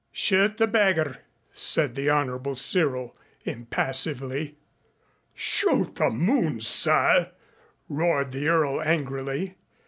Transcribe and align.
"Shoot 0.11 0.57
the 0.57 0.65
beggar," 0.65 1.19
said 1.53 1.93
the 1.93 2.09
Honorable 2.09 2.55
Cyril 2.55 3.15
impassively. 3.45 4.57
"Shoot 5.35 5.93
the 5.93 6.09
moon, 6.09 6.59
sir," 6.59 7.29
roared 7.87 8.31
the 8.31 8.47
Earl 8.47 8.81
angrily. 8.81 9.57